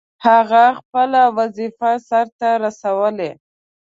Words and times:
هغه 0.25 0.63
خپله 0.79 1.21
وظیفه 1.37 1.91
سرته 2.07 2.49
رسولې. 2.63 3.31